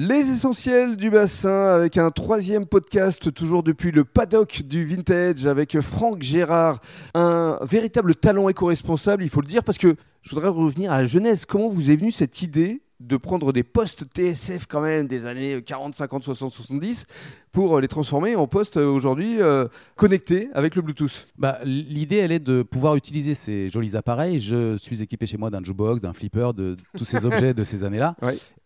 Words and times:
Les 0.00 0.30
essentiels 0.30 0.96
du 0.96 1.10
bassin 1.10 1.74
avec 1.74 1.98
un 1.98 2.12
troisième 2.12 2.66
podcast 2.66 3.34
toujours 3.34 3.64
depuis 3.64 3.90
le 3.90 4.04
paddock 4.04 4.62
du 4.62 4.84
vintage 4.84 5.44
avec 5.44 5.80
Franck 5.80 6.22
Gérard, 6.22 6.80
un 7.14 7.58
véritable 7.62 8.14
talent 8.14 8.48
éco-responsable, 8.48 9.24
il 9.24 9.28
faut 9.28 9.40
le 9.40 9.48
dire, 9.48 9.64
parce 9.64 9.76
que 9.76 9.96
je 10.22 10.30
voudrais 10.30 10.50
revenir 10.50 10.92
à 10.92 11.00
la 11.00 11.04
jeunesse. 11.04 11.46
Comment 11.46 11.68
vous 11.68 11.90
est 11.90 11.96
venue 11.96 12.12
cette 12.12 12.42
idée 12.42 12.80
de 13.00 13.16
prendre 13.16 13.52
des 13.52 13.64
postes 13.64 14.04
TSF 14.14 14.66
quand 14.68 14.82
même 14.82 15.08
des 15.08 15.26
années 15.26 15.60
40, 15.66 15.96
50, 15.96 16.22
60, 16.22 16.52
70 16.52 17.06
pour 17.52 17.80
les 17.80 17.88
transformer 17.88 18.36
en 18.36 18.46
postes 18.46 18.76
euh, 18.76 18.86
aujourd'hui 18.86 19.40
euh, 19.40 19.66
connectés 19.96 20.48
avec 20.54 20.76
le 20.76 20.82
Bluetooth 20.82 21.28
bah, 21.38 21.58
L'idée, 21.64 22.16
elle 22.16 22.32
est 22.32 22.38
de 22.38 22.62
pouvoir 22.62 22.96
utiliser 22.96 23.34
ces 23.34 23.68
jolis 23.68 23.96
appareils. 23.96 24.40
Je 24.40 24.76
suis 24.76 25.02
équipé 25.02 25.26
chez 25.26 25.36
moi 25.36 25.50
d'un 25.50 25.62
jukebox, 25.62 26.00
d'un 26.00 26.12
flipper, 26.12 26.52
de 26.54 26.76
tous 26.96 27.04
ces 27.04 27.24
objets 27.24 27.54
de 27.54 27.64
ces 27.64 27.84
années-là. 27.84 28.16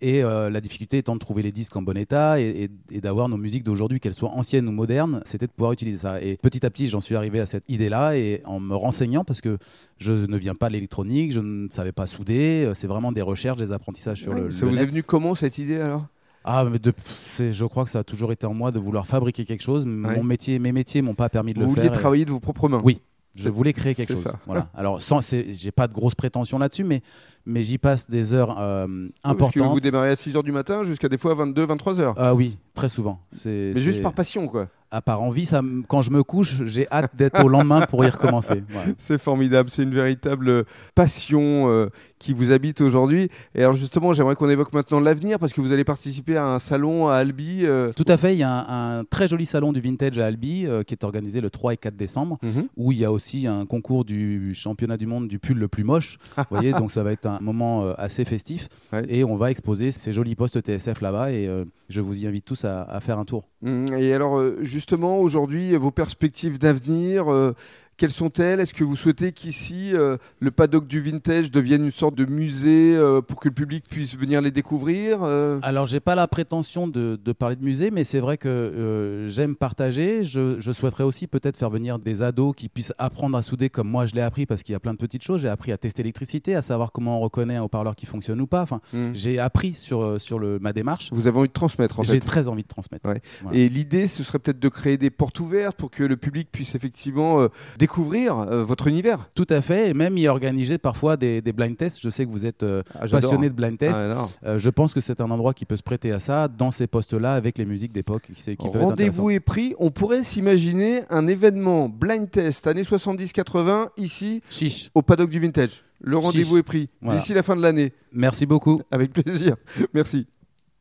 Et 0.00 0.22
euh, 0.24 0.50
la 0.50 0.60
difficulté 0.60 0.98
étant 0.98 1.14
de 1.14 1.20
trouver 1.20 1.42
les 1.42 1.52
disques 1.52 1.76
en 1.76 1.82
bon 1.82 1.96
état 1.96 2.40
et, 2.40 2.70
d'avoir 2.90 3.28
nos 3.28 3.36
musiques 3.36 3.64
d'aujourd'hui, 3.64 4.00
qu'elles 4.00 4.14
soient 4.14 4.30
anciennes 4.30 4.68
ou 4.68 4.72
modernes, 4.72 5.22
c'était 5.24 5.46
de 5.46 5.52
pouvoir 5.52 5.72
utiliser 5.72 5.98
ça. 5.98 6.20
Et 6.20 6.36
petit 6.36 6.64
à 6.66 6.70
petit, 6.70 6.86
j'en 6.88 7.00
suis 7.00 7.14
arrivé 7.14 7.40
à 7.40 7.46
cette 7.46 7.64
idée-là 7.68 8.16
et 8.16 8.42
en 8.44 8.60
me 8.60 8.74
renseignant, 8.74 9.24
parce 9.24 9.40
que 9.40 9.58
je 9.98 10.12
ne 10.12 10.36
viens 10.36 10.54
pas 10.54 10.68
de 10.68 10.74
l'électronique, 10.74 11.32
je 11.32 11.40
ne 11.40 11.68
savais 11.70 11.92
pas 11.92 12.06
souder, 12.06 12.70
c'est 12.74 12.86
vraiment 12.86 13.12
des 13.12 13.22
recherches, 13.22 13.58
des 13.58 13.72
apprentissages 13.72 14.20
sur 14.20 14.34
le. 14.34 14.50
Ça 14.50 14.66
vous 14.66 14.78
est 14.78 14.86
venu 14.86 15.02
comment 15.02 15.34
cette 15.34 15.58
idée 15.58 15.80
alors? 15.80 16.06
Ah, 16.44 16.64
mais 16.70 16.78
de, 16.78 16.92
je 17.38 17.64
crois 17.64 17.84
que 17.84 17.90
ça 17.90 18.00
a 18.00 18.04
toujours 18.04 18.32
été 18.32 18.46
en 18.46 18.54
moi 18.54 18.70
de 18.70 18.78
vouloir 18.78 19.06
fabriquer 19.06 19.44
quelque 19.44 19.62
chose. 19.62 19.84
Mon 19.86 20.22
métier, 20.24 20.58
mes 20.58 20.72
métiers 20.72 21.02
m'ont 21.02 21.14
pas 21.14 21.28
permis 21.28 21.54
de 21.54 21.58
le 21.58 21.64
faire. 21.64 21.74
Vous 21.74 21.80
vouliez 21.80 21.90
travailler 21.90 22.24
de 22.24 22.30
vos 22.30 22.40
propres 22.40 22.68
mains. 22.68 22.80
Oui, 22.84 23.00
je 23.34 23.48
voulais 23.48 23.72
créer 23.72 23.94
quelque 23.94 24.14
chose. 24.14 24.32
Voilà. 24.46 24.68
Alors, 24.74 25.00
j'ai 25.00 25.70
pas 25.70 25.88
de 25.88 25.92
grosses 25.92 26.14
prétentions 26.14 26.58
là-dessus, 26.58 26.84
mais, 26.84 27.02
mais 27.46 27.62
j'y 27.62 27.78
passe 27.78 28.10
des 28.10 28.32
heures 28.32 28.58
euh, 28.58 28.86
importantes. 29.24 29.38
Parce 29.38 29.68
que 29.68 29.72
vous 29.72 29.80
démarrez 29.80 30.10
à 30.10 30.16
6 30.16 30.34
h 30.34 30.42
du 30.42 30.52
matin 30.52 30.82
jusqu'à 30.82 31.08
des 31.08 31.18
fois 31.18 31.34
22, 31.34 31.64
23 31.64 31.94
h 31.94 32.14
Ah 32.16 32.34
oui, 32.34 32.58
très 32.74 32.88
souvent. 32.88 33.20
Mais 33.44 33.80
juste 33.80 34.02
par 34.02 34.12
passion, 34.12 34.46
quoi 34.46 34.68
à 34.92 35.00
part 35.00 35.22
envie, 35.22 35.46
ça, 35.46 35.62
quand 35.88 36.02
je 36.02 36.10
me 36.10 36.22
couche, 36.22 36.66
j'ai 36.66 36.86
hâte 36.92 37.16
d'être 37.16 37.42
au 37.42 37.48
lendemain 37.48 37.86
pour 37.86 38.04
y 38.04 38.10
recommencer. 38.10 38.62
C'est 38.98 39.16
formidable, 39.16 39.70
c'est 39.70 39.84
une 39.84 39.94
véritable 39.94 40.66
passion 40.94 41.70
euh, 41.70 41.88
qui 42.22 42.32
vous 42.32 42.52
habite 42.52 42.80
aujourd'hui. 42.80 43.28
Et 43.54 43.60
alors 43.60 43.74
justement, 43.74 44.12
j'aimerais 44.12 44.36
qu'on 44.36 44.48
évoque 44.48 44.72
maintenant 44.72 45.00
l'avenir 45.00 45.38
parce 45.38 45.52
que 45.52 45.60
vous 45.60 45.72
allez 45.72 45.84
participer 45.84 46.36
à 46.36 46.46
un 46.46 46.58
salon 46.58 47.08
à 47.08 47.16
Albi. 47.16 47.60
Euh. 47.64 47.92
Tout 47.94 48.04
à 48.08 48.16
fait, 48.16 48.34
il 48.34 48.38
y 48.38 48.42
a 48.42 48.70
un, 48.70 49.04
très 49.04 49.28
joli 49.28 49.44
salon 49.44 49.72
du 49.72 49.80
vintage 49.80 50.18
à 50.18 50.26
Albi 50.26 50.66
euh, 50.66 50.84
qui 50.84 50.94
est 50.94 51.04
organisé 51.04 51.40
le 51.40 51.50
3 51.50 51.74
et 51.74 51.76
4 51.76 51.96
décembre, 51.96 52.38
mhm. 52.42 52.68
où 52.76 52.92
il 52.92 52.98
y 52.98 53.04
a 53.04 53.12
aussi 53.12 53.46
un 53.46 53.66
concours 53.66 54.04
du 54.04 54.54
championnat 54.54 54.96
du 54.96 55.06
monde 55.06 55.28
du 55.28 55.38
pull 55.38 55.58
le 55.58 55.68
plus 55.68 55.84
moche. 55.84 56.18
vous 56.36 56.44
voyez, 56.50 56.72
donc 56.72 56.92
ça 56.92 57.02
va 57.02 57.12
être 57.12 57.26
un 57.26 57.40
moment 57.40 57.90
assez 57.96 58.24
festif. 58.24 58.68
Et 59.08 59.24
on 59.24 59.36
va 59.36 59.50
exposer 59.50 59.90
ces 59.92 60.12
jolis 60.12 60.36
postes 60.36 60.60
TSF 60.60 61.00
là-bas 61.00 61.32
et 61.32 61.48
je 61.88 62.00
vous 62.00 62.22
y 62.22 62.26
invite 62.26 62.44
tous 62.44 62.64
à, 62.64 63.00
faire 63.00 63.18
un 63.18 63.24
tour. 63.24 63.48
Mmh, 63.62 63.94
et 63.98 64.14
alors, 64.14 64.40
justement, 64.60 65.18
aujourd'hui, 65.18 65.76
vos 65.76 65.90
perspectives 65.90 66.58
d'avenir, 66.58 67.32
euh, 67.32 67.54
quelles 67.96 68.10
sont-elles? 68.10 68.58
Est-ce 68.58 68.74
que 68.74 68.82
vous 68.82 68.96
souhaitez 68.96 69.30
qu'ici, 69.30 69.94
euh, 69.94 70.16
le 70.40 70.50
paddock 70.50 70.88
du 70.88 71.00
vintage 71.00 71.52
devienne 71.52 71.84
une 71.84 71.92
sorte 71.92 72.16
de 72.16 72.24
musée 72.24 72.96
euh, 72.96 73.22
pour 73.22 73.38
que 73.38 73.48
le 73.48 73.54
public 73.54 73.84
puisse 73.88 74.16
venir 74.16 74.40
les 74.40 74.50
découvrir 74.50 75.20
euh? 75.22 75.60
Alors, 75.62 75.86
j'ai 75.86 76.00
pas 76.00 76.16
la 76.16 76.26
prétention 76.26 76.88
de, 76.88 77.16
parler 77.38 77.54
de 77.54 77.62
musée, 77.62 77.92
mais 77.92 78.02
c'est 78.02 78.18
vrai 78.18 78.38
que 78.38 79.26
j'aime 79.28 79.54
partager. 79.54 80.24
Je, 80.24 80.72
souhaiterais 80.72 81.04
aussi 81.04 81.28
peut-être 81.28 81.56
faire 81.56 81.70
venir 81.70 82.00
des 82.00 82.22
ados 82.22 82.56
qui 82.56 82.68
puissent 82.68 82.94
apprendre 82.98 83.36
à 83.36 83.42
souder 83.42 83.68
comme 83.68 83.88
moi 83.88 84.06
je 84.06 84.14
l'ai 84.14 84.22
appris, 84.22 84.46
parce 84.46 84.62
qu'il 84.62 84.72
y 84.72 84.76
a 84.76 84.80
plein 84.80 84.94
de 84.94 84.98
petites 84.98 85.22
choses. 85.22 85.42
J'ai 85.42 85.48
appris 85.48 85.70
à 85.70 85.78
tester 85.78 86.02
l'électricité, 86.02 86.56
à 86.56 86.62
savoir 86.62 86.90
comment 86.90 87.18
on 87.18 87.20
reconnaît 87.20 87.56
un 87.56 87.62
haut-parleur 87.62 87.94
qui 87.94 88.06
fonctionne 88.06 88.40
ou 88.40 88.48
pas. 88.48 88.62
Enfin, 88.62 88.80
mmh. 88.92 89.10
J'ai 89.12 89.38
appris 89.38 89.74
sur, 89.74 90.20
sur 90.20 90.40
le, 90.40 90.58
ma 90.58 90.72
démarche. 90.72 91.10
Vous 91.12 91.28
avez 91.28 91.38
envie 91.38 91.48
de 91.48 91.52
transmettre, 91.52 92.00
en 92.00 92.04
fait 92.04 92.12
J'ai 92.12 92.20
très 92.20 92.48
envie 92.48 92.62
de 92.62 92.68
transmettre. 92.68 93.08
Et 93.52 93.68
l'idée, 93.68 94.08
ce 94.08 94.24
serait 94.24 94.38
peut-être 94.38 94.58
de 94.58 94.68
créer 94.68 94.96
des 94.96 95.10
portes 95.10 95.38
ouvertes 95.38 95.76
pour 95.76 95.90
que 95.90 96.02
le 96.02 96.16
public 96.16 96.48
puisse 96.50 96.74
effectivement 96.74 97.46
découvrir 97.78 97.91
euh, 97.98 98.64
votre 98.64 98.86
univers. 98.86 99.28
Tout 99.34 99.46
à 99.48 99.60
fait, 99.60 99.90
et 99.90 99.94
même 99.94 100.16
y 100.18 100.28
organiser 100.28 100.78
parfois 100.78 101.16
des, 101.16 101.40
blind 101.52 101.76
tests. 101.76 102.00
Je 102.00 102.10
sais 102.10 102.24
que 102.24 102.30
vous 102.30 102.46
êtes 102.46 102.62
euh, 102.62 102.82
ah, 102.94 103.06
passionné 103.06 103.48
de 103.48 103.54
blind 103.54 103.78
tests. 103.78 103.98
Ah, 103.98 104.28
euh, 104.44 104.58
je 104.58 104.70
pense 104.70 104.94
que 104.94 105.00
c'est 105.00 105.20
un 105.20 105.30
endroit 105.30 105.54
qui 105.54 105.64
peut 105.64 105.76
se 105.76 105.82
prêter 105.82 106.12
à 106.12 106.18
ça 106.18 106.48
dans 106.48 106.70
ces 106.70 106.86
postes-là 106.86 107.34
avec 107.34 107.58
les 107.58 107.64
musiques 107.64 107.92
d'époque. 107.92 108.30
Rendez-vous 108.58 109.30
est 109.30 109.40
pris. 109.40 109.74
On 109.78 109.90
pourrait 109.90 110.22
s'imaginer 110.22 111.02
un 111.10 111.26
événement 111.26 111.88
blind 111.88 112.30
test 112.30 112.66
années 112.66 112.82
70-80 112.82 113.88
ici 113.96 114.42
Chiche. 114.50 114.90
au 114.94 115.02
paddock 115.02 115.30
du 115.30 115.40
vintage. 115.40 115.84
Le 116.00 116.18
rendez-vous 116.18 116.58
est 116.58 116.62
pris 116.62 116.88
d'ici 117.02 117.34
la 117.34 117.42
fin 117.42 117.56
de 117.56 117.62
l'année. 117.62 117.92
Merci 118.12 118.46
beaucoup. 118.46 118.80
Avec 118.90 119.12
plaisir. 119.12 119.56
Merci. 119.94 120.26